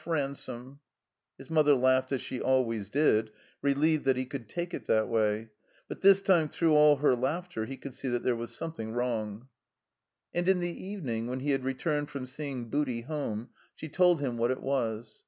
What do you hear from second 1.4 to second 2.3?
mother laughed as